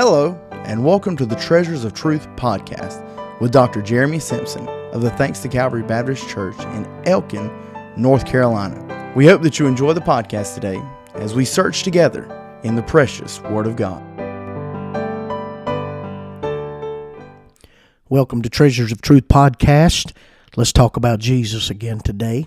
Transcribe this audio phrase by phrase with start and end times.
[0.00, 3.02] Hello, and welcome to the Treasures of Truth podcast
[3.40, 3.82] with Dr.
[3.82, 7.50] Jeremy Simpson of the Thanks to Calvary Baptist Church in Elkin,
[7.96, 9.12] North Carolina.
[9.16, 10.80] We hope that you enjoy the podcast today
[11.14, 12.30] as we search together
[12.62, 14.00] in the precious Word of God.
[18.08, 20.12] Welcome to Treasures of Truth podcast.
[20.56, 22.46] Let's talk about Jesus again today.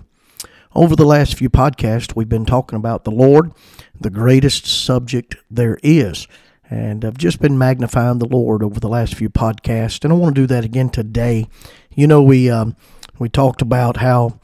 [0.74, 3.52] Over the last few podcasts, we've been talking about the Lord,
[4.00, 6.26] the greatest subject there is.
[6.72, 10.34] And I've just been magnifying the Lord over the last few podcasts, and I want
[10.34, 11.46] to do that again today.
[11.94, 12.76] You know, we um,
[13.18, 14.40] we talked about how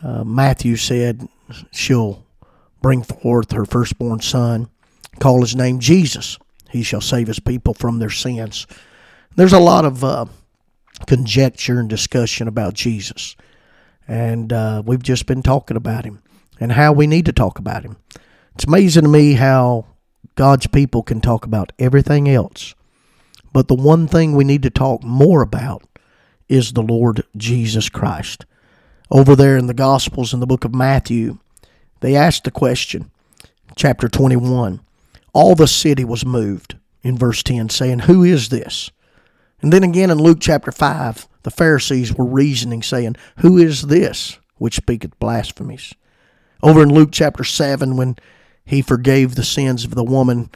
[0.00, 1.28] uh, Matthew said
[1.72, 2.24] she'll
[2.82, 4.70] bring forth her firstborn son,
[5.18, 6.38] call his name Jesus.
[6.70, 8.64] He shall save his people from their sins.
[9.34, 10.26] There's a lot of uh,
[11.08, 13.34] conjecture and discussion about Jesus,
[14.06, 16.22] and uh, we've just been talking about him
[16.60, 17.96] and how we need to talk about him.
[18.54, 19.86] It's amazing to me how
[20.34, 22.74] God's people can talk about everything else,
[23.52, 25.82] but the one thing we need to talk more about
[26.48, 28.46] is the Lord Jesus Christ.
[29.10, 31.38] Over there in the Gospels in the book of Matthew,
[32.00, 33.10] they asked the question,
[33.76, 34.80] chapter 21.
[35.32, 38.90] All the city was moved, in verse 10, saying, Who is this?
[39.60, 44.38] And then again in Luke chapter 5, the Pharisees were reasoning, saying, Who is this
[44.58, 45.94] which speaketh blasphemies?
[46.62, 48.16] Over in Luke chapter 7, when
[48.64, 50.50] he forgave the sins of the woman,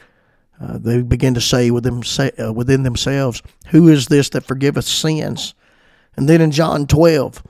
[0.61, 2.03] uh, they began to say within,
[2.41, 5.55] uh, within themselves, Who is this that forgiveth sins?
[6.17, 7.43] And then in John 12,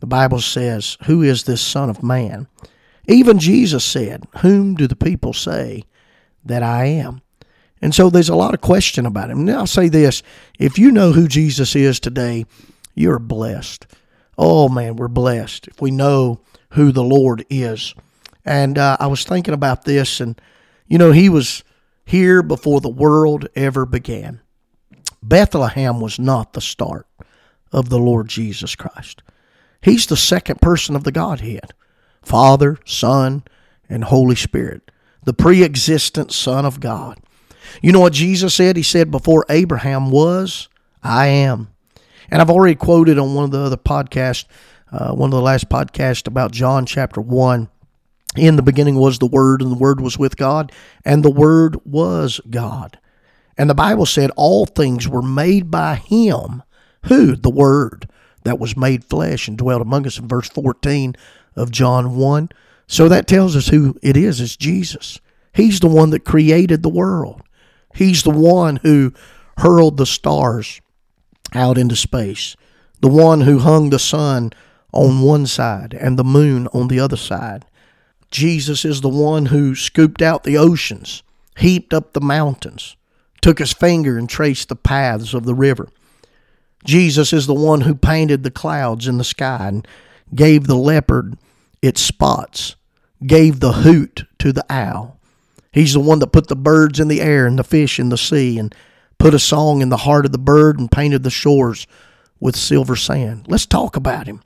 [0.00, 2.48] the Bible says, Who is this Son of Man?
[3.06, 5.84] Even Jesus said, Whom do the people say
[6.44, 7.20] that I am?
[7.82, 9.44] And so there's a lot of question about him.
[9.44, 10.22] Now I'll say this
[10.58, 12.46] if you know who Jesus is today,
[12.94, 13.86] you're blessed.
[14.38, 17.94] Oh man, we're blessed if we know who the Lord is.
[18.46, 20.40] And uh, I was thinking about this, and
[20.86, 21.64] you know, he was
[22.04, 24.40] here before the world ever began.
[25.20, 27.08] Bethlehem was not the start
[27.72, 29.22] of the Lord Jesus Christ.
[29.82, 31.74] He's the second person of the Godhead
[32.22, 33.42] Father, Son,
[33.88, 34.90] and Holy Spirit,
[35.24, 37.18] the pre existent Son of God.
[37.82, 38.76] You know what Jesus said?
[38.76, 40.68] He said, Before Abraham was,
[41.02, 41.68] I am.
[42.30, 44.44] And I've already quoted on one of the other podcasts,
[44.92, 47.68] uh, one of the last podcasts about John chapter 1
[48.38, 50.72] in the beginning was the Word, and the Word was with God,
[51.04, 52.98] and the Word was God.
[53.58, 56.62] And the Bible said all things were made by Him.
[57.04, 57.36] Who?
[57.36, 58.08] The Word
[58.44, 61.16] that was made flesh and dwelt among us in verse 14
[61.56, 62.48] of John 1.
[62.86, 64.40] So that tells us who it is.
[64.40, 65.20] It's Jesus.
[65.52, 67.42] He's the one that created the world.
[67.94, 69.12] He's the one who
[69.58, 70.80] hurled the stars
[71.54, 72.56] out into space,
[73.00, 74.52] the one who hung the sun
[74.92, 77.64] on one side and the moon on the other side.
[78.30, 81.22] Jesus is the one who scooped out the oceans,
[81.56, 82.96] heaped up the mountains,
[83.40, 85.88] took his finger and traced the paths of the river.
[86.84, 89.88] Jesus is the one who painted the clouds in the sky and
[90.34, 91.36] gave the leopard
[91.82, 92.76] its spots,
[93.26, 95.18] gave the hoot to the owl.
[95.72, 98.18] He's the one that put the birds in the air and the fish in the
[98.18, 98.74] sea and
[99.18, 101.86] put a song in the heart of the bird and painted the shores
[102.40, 103.46] with silver sand.
[103.48, 104.42] Let's talk about him.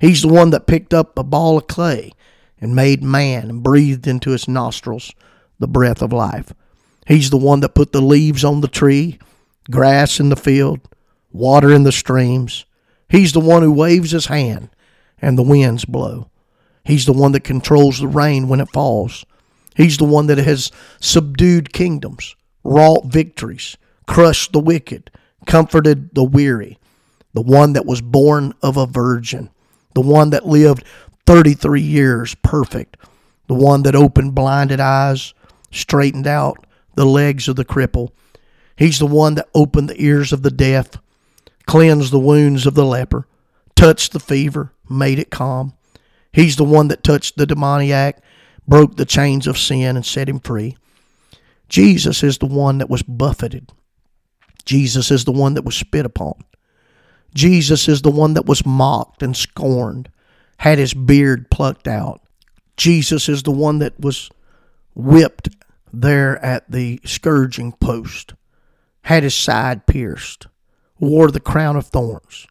[0.00, 2.12] He's the one that picked up a ball of clay
[2.60, 5.12] and made man and breathed into his nostrils
[5.58, 6.52] the breath of life.
[7.06, 9.18] He's the one that put the leaves on the tree,
[9.70, 10.80] grass in the field,
[11.32, 12.64] water in the streams.
[13.08, 14.70] He's the one who waves his hand
[15.18, 16.30] and the winds blow.
[16.84, 19.24] He's the one that controls the rain when it falls.
[19.76, 23.76] He's the one that has subdued kingdoms, wrought victories,
[24.06, 25.10] crushed the wicked,
[25.46, 26.78] comforted the weary,
[27.32, 29.50] the one that was born of a virgin,
[29.94, 30.84] the one that lived
[31.26, 32.96] 33 years perfect,
[33.46, 35.32] the one that opened blinded eyes,
[35.70, 38.10] straightened out the legs of the cripple.
[38.76, 40.90] He's the one that opened the ears of the deaf,
[41.66, 43.26] cleansed the wounds of the leper,
[43.74, 45.74] touched the fever, made it calm.
[46.32, 48.22] He's the one that touched the demoniac,
[48.66, 50.76] broke the chains of sin, and set him free.
[51.68, 53.72] Jesus is the one that was buffeted.
[54.64, 56.34] Jesus is the one that was spit upon.
[57.34, 60.08] Jesus is the one that was mocked and scorned
[60.58, 62.20] had his beard plucked out.
[62.76, 64.30] Jesus is the one that was
[64.94, 65.48] whipped
[65.92, 68.34] there at the scourging post,
[69.02, 70.46] had his side pierced,
[70.98, 72.46] wore the crown of thorns,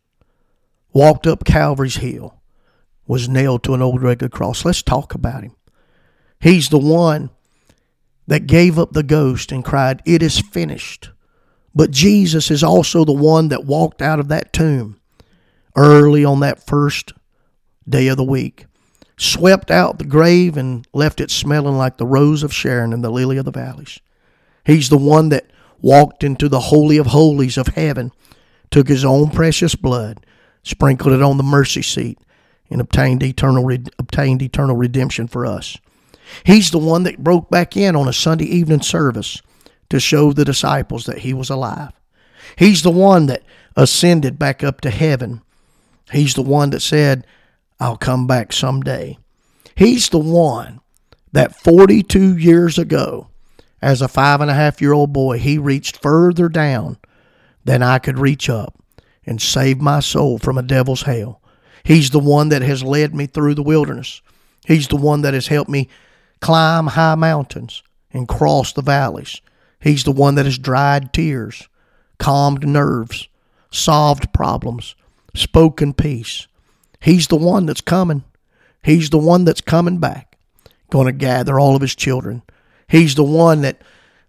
[0.94, 2.42] walked up Calvary's hill,
[3.08, 4.64] was nailed to an old rugged cross.
[4.64, 5.56] Let's talk about him.
[6.40, 7.30] He's the one
[8.28, 11.10] that gave up the ghost and cried, It is finished.
[11.76, 15.00] But Jesus is also the one that walked out of that tomb
[15.76, 17.14] early on that first
[17.88, 18.66] day of the week,
[19.18, 23.10] swept out the grave and left it smelling like the rose of Sharon and the
[23.10, 24.00] lily of the valleys.
[24.66, 25.52] He's the one that
[25.82, 28.12] walked into the Holy of Holies of heaven,
[28.72, 30.26] took his own precious blood,
[30.64, 32.18] sprinkled it on the mercy seat,
[32.70, 33.70] and obtained eternal,
[34.00, 35.78] obtained eternal redemption for us.
[36.46, 39.42] He's the one that broke back in on a Sunday evening service
[39.90, 41.92] to show the disciples that he was alive.
[42.56, 43.44] He's the one that
[43.76, 45.42] ascended back up to heaven.
[46.12, 47.28] He's the one that said,
[47.80, 49.18] I'll come back someday.
[49.76, 50.80] He's the one
[51.32, 53.30] that 42 years ago,
[53.82, 56.98] as a five and a half year old boy, he reached further down
[57.66, 58.78] than I could reach up
[59.26, 61.42] and saved my soul from a devil's hell.
[61.84, 64.22] He's the one that has led me through the wilderness.
[64.66, 65.90] He's the one that has helped me
[66.40, 69.42] climb high mountains and cross the valleys.
[69.82, 71.68] He's the one that has dried tears,
[72.20, 73.28] calmed nerves,
[73.70, 74.96] solved problems,
[75.36, 76.48] spoken peace.
[77.04, 78.24] He's the one that's coming.
[78.82, 80.38] He's the one that's coming back,
[80.90, 82.44] going to gather all of his children.
[82.88, 83.82] He's the one that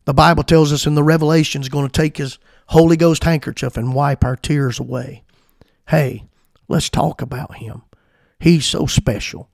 [0.06, 3.76] the Bible tells us in the Revelation is going to take his Holy Ghost handkerchief
[3.76, 5.22] and wipe our tears away.
[5.88, 6.24] Hey,
[6.66, 7.82] let's talk about him.
[8.40, 9.48] He's so special.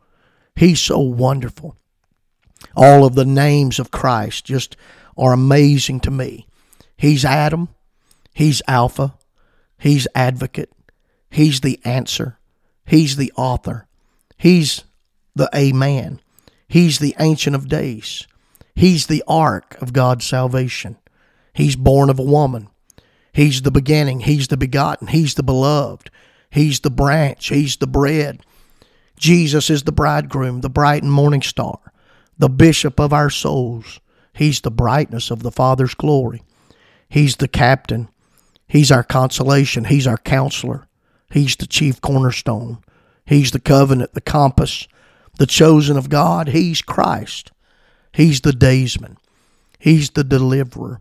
[0.56, 1.76] He's so wonderful.
[2.74, 4.78] All of the names of Christ just
[5.18, 6.46] are amazing to me.
[6.96, 7.68] He's Adam.
[8.32, 9.14] He's Alpha.
[9.78, 10.72] He's Advocate.
[11.28, 12.38] He's the answer.
[12.86, 13.86] He's the author.
[14.36, 14.84] He's
[15.34, 16.20] the Amen.
[16.68, 18.26] He's the Ancient of Days.
[18.74, 20.96] He's the ark of God's salvation.
[21.52, 22.68] He's born of a woman.
[23.32, 24.20] He's the beginning.
[24.20, 25.08] He's the begotten.
[25.08, 26.10] He's the beloved.
[26.50, 27.48] He's the branch.
[27.48, 28.44] He's the bread.
[29.16, 31.78] Jesus is the bridegroom, the bright and morning star,
[32.38, 34.00] the bishop of our souls.
[34.32, 36.42] He's the brightness of the Father's glory.
[37.08, 38.08] He's the captain.
[38.66, 39.84] He's our consolation.
[39.84, 40.88] He's our counselor.
[41.30, 42.78] He's the chief cornerstone.
[43.24, 44.88] He's the covenant, the compass,
[45.38, 46.48] the chosen of God.
[46.48, 47.52] He's Christ.
[48.12, 49.16] He's the daysman.
[49.78, 51.00] He's the deliverer.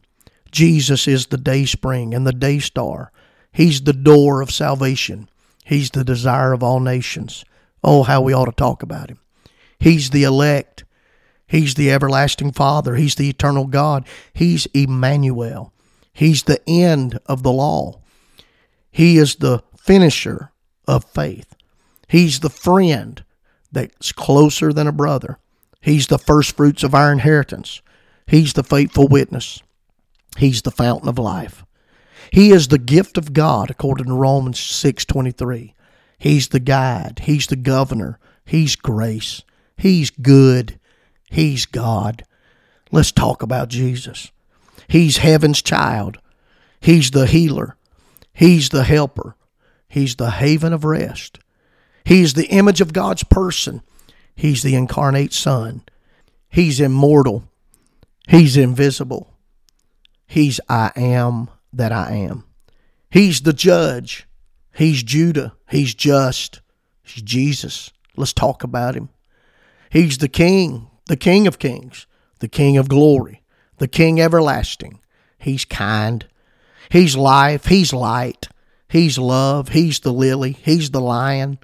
[0.51, 3.11] Jesus is the day spring and the day star.
[3.51, 5.29] He's the door of salvation.
[5.65, 7.43] He's the desire of all nations.
[7.83, 9.19] Oh, how we ought to talk about him.
[9.79, 10.83] He's the elect.
[11.47, 12.95] He's the everlasting Father.
[12.95, 14.05] He's the eternal God.
[14.33, 15.73] He's Emmanuel.
[16.13, 18.01] He's the end of the law.
[18.91, 20.51] He is the finisher
[20.87, 21.55] of faith.
[22.07, 23.23] He's the friend
[23.71, 25.39] that's closer than a brother.
[25.81, 27.81] He's the first fruits of our inheritance.
[28.27, 29.63] He's the faithful witness.
[30.37, 31.65] He's the fountain of life.
[32.31, 35.73] He is the gift of God according to Romans 6:23.
[36.19, 39.41] He's the guide, he's the governor, he's grace.
[39.75, 40.79] He's good.
[41.31, 42.25] He's God.
[42.91, 44.31] Let's talk about Jesus.
[44.87, 46.19] He's heaven's child.
[46.79, 47.75] He's the healer.
[48.33, 49.35] He's the helper.
[49.89, 51.39] He's the haven of rest.
[52.05, 53.81] He's the image of God's person.
[54.35, 55.81] He's the incarnate Son.
[56.47, 57.43] He's immortal.
[58.27, 59.33] He's invisible.
[60.27, 62.45] He's I am that I am.
[63.09, 64.27] He's the judge.
[64.71, 65.53] He's Judah.
[65.69, 66.61] He's just.
[67.01, 67.91] He's Jesus.
[68.15, 69.09] Let's talk about him.
[69.89, 72.05] He's the king, the king of kings,
[72.39, 73.41] the king of glory,
[73.77, 74.99] the king everlasting.
[75.39, 76.27] He's kind.
[76.89, 77.65] He's life.
[77.65, 78.49] He's light.
[78.89, 79.69] He's love.
[79.69, 80.53] He's the lily.
[80.53, 81.59] He's the lion.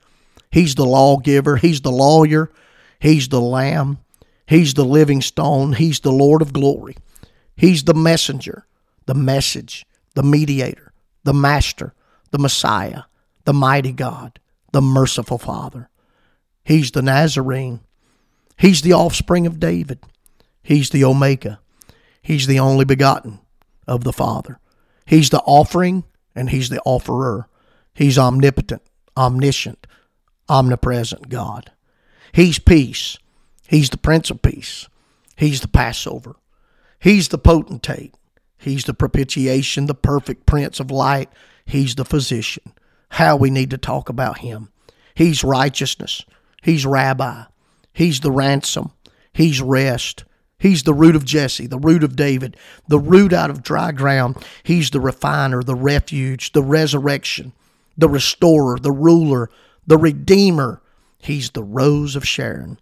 [0.52, 1.58] He's the lawgiver.
[1.58, 2.52] He's the lawyer.
[3.00, 3.98] He's the lamb.
[4.48, 5.74] He's the living stone.
[5.74, 6.96] He's the Lord of glory.
[7.58, 8.66] He's the messenger,
[9.06, 11.94] the message, the mediator, the master,
[12.32, 13.04] the Messiah,
[13.46, 14.40] the mighty God,
[14.72, 15.90] the merciful Father.
[16.64, 17.80] He's the Nazarene.
[18.58, 20.00] He's the offspring of David.
[20.62, 21.60] He's the Omega.
[22.22, 23.40] He's the only begotten
[23.88, 24.60] of the Father.
[25.06, 26.04] He's the offering
[26.36, 27.48] and He's the offerer.
[27.94, 28.82] He's omnipotent,
[29.16, 29.88] omniscient,
[30.50, 31.72] omnipresent God.
[32.34, 33.18] He's peace.
[33.68, 34.88] He's the Prince of Peace.
[35.38, 36.36] He's the Passover.
[37.00, 38.14] He's the potentate.
[38.58, 41.30] He's the propitiation, the perfect Prince of Light.
[41.66, 42.74] He's the physician.
[43.10, 44.70] How we need to talk about him.
[45.14, 46.26] He's righteousness.
[46.62, 47.44] He's rabbi.
[47.94, 48.92] He's the ransom.
[49.32, 50.26] He's rest.
[50.66, 52.58] He's the root of Jesse, the root of David,
[52.88, 54.44] the root out of dry ground.
[54.64, 57.54] He's the refiner, the refuge, the resurrection,
[57.96, 59.52] the restorer, the ruler,
[59.86, 60.82] the redeemer.
[61.20, 62.80] He's the rose of Sharon.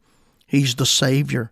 [0.48, 1.52] He's the Savior.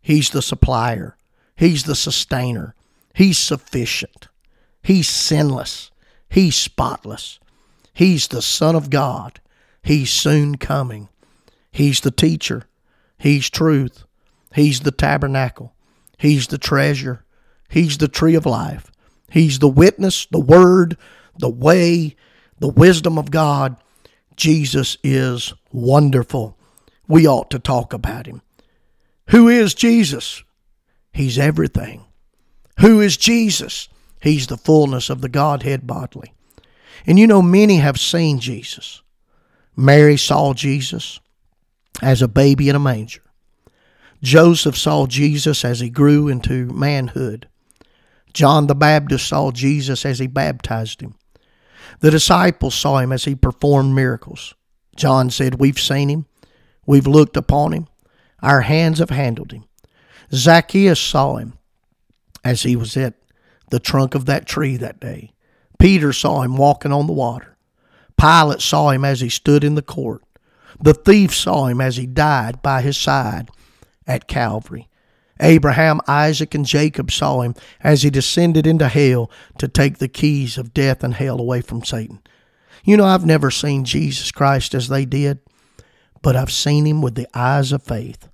[0.00, 1.16] He's the supplier.
[1.54, 2.74] He's the sustainer.
[3.14, 4.26] He's sufficient.
[4.82, 5.92] He's sinless.
[6.28, 7.38] He's spotless.
[7.94, 9.40] He's the Son of God.
[9.84, 11.08] He's soon coming.
[11.70, 12.64] He's the teacher.
[13.16, 14.06] He's truth.
[14.54, 15.74] He's the tabernacle.
[16.16, 17.24] He's the treasure.
[17.68, 18.90] He's the tree of life.
[19.30, 20.96] He's the witness, the word,
[21.38, 22.16] the way,
[22.58, 23.76] the wisdom of God.
[24.36, 26.56] Jesus is wonderful.
[27.06, 28.42] We ought to talk about him.
[29.30, 30.42] Who is Jesus?
[31.12, 32.04] He's everything.
[32.80, 33.88] Who is Jesus?
[34.22, 36.32] He's the fullness of the Godhead bodily.
[37.06, 39.02] And you know, many have seen Jesus.
[39.76, 41.20] Mary saw Jesus
[42.02, 43.22] as a baby in a manger.
[44.22, 47.48] Joseph saw Jesus as he grew into manhood.
[48.32, 51.14] John the Baptist saw Jesus as he baptized him.
[52.00, 54.54] The disciples saw him as he performed miracles.
[54.96, 56.26] John said, We've seen him,
[56.86, 57.86] we've looked upon him,
[58.42, 59.64] our hands have handled him.
[60.32, 61.58] Zacchaeus saw him
[62.44, 63.14] as he was at
[63.70, 65.32] the trunk of that tree that day.
[65.78, 67.56] Peter saw him walking on the water.
[68.16, 70.22] Pilate saw him as he stood in the court.
[70.80, 73.50] The thief saw him as he died by his side
[74.08, 74.88] at Calvary.
[75.40, 80.58] Abraham, Isaac, and Jacob saw him as he descended into hell to take the keys
[80.58, 82.20] of death and hell away from Satan.
[82.82, 85.38] You know, I've never seen Jesus Christ as they did,
[86.22, 88.28] but I've seen him with the eyes of faith.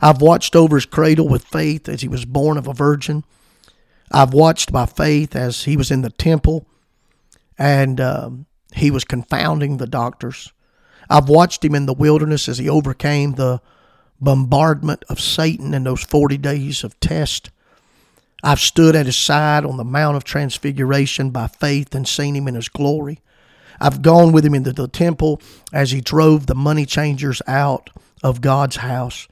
[0.00, 3.24] I've watched over his cradle with faith as he was born of a virgin.
[4.10, 6.66] I've watched by faith as he was in the temple
[7.58, 10.52] and um, he was confounding the doctors.
[11.08, 13.60] I've watched him in the wilderness as he overcame the
[14.20, 17.50] bombardment of Satan in those 40 days of test.
[18.42, 22.48] I've stood at his side on the Mount of Transfiguration by faith and seen him
[22.48, 23.20] in his glory.
[23.80, 25.40] I've gone with him into the temple
[25.72, 27.90] as he drove the money changers out
[28.22, 29.26] of God's house.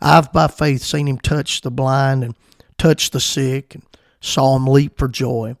[0.00, 2.34] I've by faith seen him touch the blind and
[2.78, 3.84] touch the sick and
[4.20, 5.56] saw him leap for joy.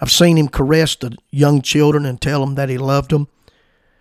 [0.00, 3.28] I've seen him caress the young children and tell them that he loved them.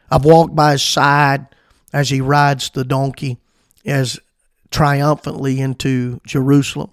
[0.10, 1.48] I've walked by his side
[1.92, 3.38] as he rides the donkey
[3.86, 4.20] as
[4.72, 6.92] triumphantly into Jerusalem.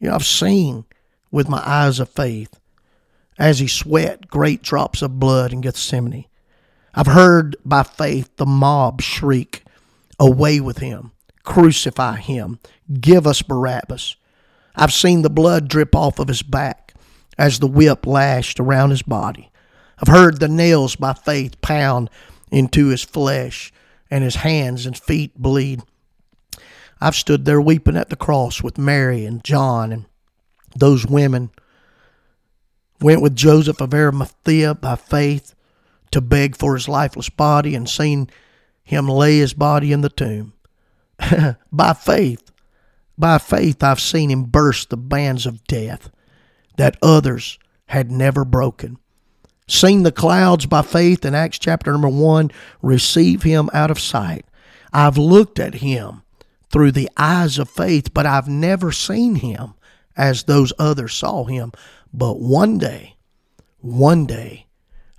[0.00, 0.84] You know, I've seen
[1.30, 2.58] with my eyes of faith
[3.38, 6.26] as he sweat great drops of blood in Gethsemane.
[6.94, 9.64] I've heard by faith the mob shriek,
[10.18, 11.10] Away with him,
[11.42, 12.60] crucify him,
[13.00, 14.14] give us Barabbas.
[14.76, 16.94] I've seen the blood drip off of his back
[17.38, 19.50] as the whip lashed around his body.
[19.98, 22.10] I've heard the nails by faith pound
[22.50, 23.72] into his flesh
[24.10, 25.82] and his hands and feet bleed.
[27.02, 30.04] I've stood there weeping at the cross with Mary and John and
[30.76, 31.50] those women.
[33.00, 35.56] Went with Joseph of Arimathea by faith
[36.12, 38.30] to beg for his lifeless body and seen
[38.84, 40.52] him lay his body in the tomb.
[41.72, 42.52] by faith,
[43.18, 46.08] by faith, I've seen him burst the bands of death
[46.76, 48.96] that others had never broken.
[49.66, 54.46] Seen the clouds by faith in Acts chapter number one receive him out of sight.
[54.92, 56.22] I've looked at him
[56.72, 59.74] through the eyes of faith, but I've never seen him
[60.16, 61.72] as those others saw him.
[62.12, 63.16] But one day,
[63.80, 64.66] one day,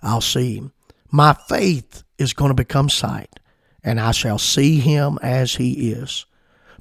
[0.02, 0.74] I'll see him.
[1.12, 3.40] My faith is going to become sight,
[3.84, 6.26] and I shall see him as he is.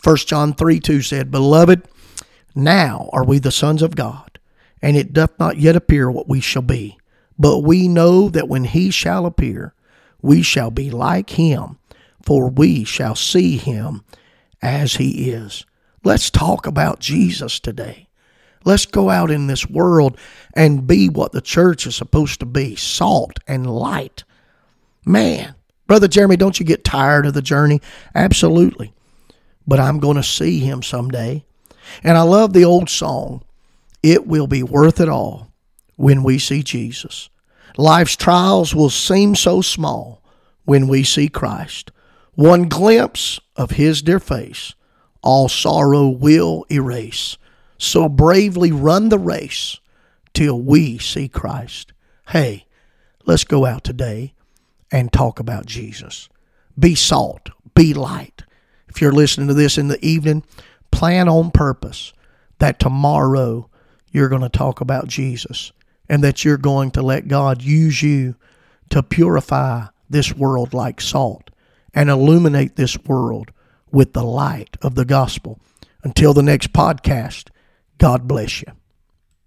[0.03, 1.87] 1 John 3 2 said, Beloved,
[2.55, 4.41] now are we the sons of God,
[4.81, 6.99] and it doth not yet appear what we shall be.
[7.39, 9.75] But we know that when he shall appear,
[10.23, 11.79] we shall be like him,
[12.23, 14.03] for we shall see him
[14.63, 15.67] as He is.
[16.05, 18.09] Let's talk about Jesus today.
[18.65, 20.17] Let's go out in this world
[20.55, 24.25] and be what the church is supposed to be salt and light.
[25.05, 25.55] Man,
[25.87, 27.81] Brother Jeremy, don't you get tired of the journey?
[28.15, 28.93] Absolutely.
[29.67, 31.45] But I'm going to see him someday.
[32.03, 33.43] And I love the old song,
[34.03, 35.53] It Will Be Worth It All
[35.97, 37.29] when we see Jesus.
[37.77, 40.23] Life's trials will seem so small
[40.65, 41.91] when we see Christ.
[42.35, 44.75] One glimpse of his dear face,
[45.23, 47.37] all sorrow will erase.
[47.77, 49.79] So bravely run the race
[50.33, 51.93] till we see Christ.
[52.29, 52.65] Hey,
[53.27, 54.33] let's go out today
[54.91, 56.31] and talk about Jesus.
[56.79, 58.45] Be salt, be light.
[58.89, 60.43] If you're listening to this in the evening,
[60.91, 62.15] plan on purpose
[62.61, 63.69] that tomorrow
[64.11, 65.73] you're going to talk about Jesus
[66.09, 68.37] and that you're going to let God use you
[68.89, 71.51] to purify this world like salt
[71.95, 73.53] and illuminate this world
[73.91, 75.61] with the light of the gospel.
[76.05, 77.51] Until the next podcast,
[77.99, 78.73] God bless you.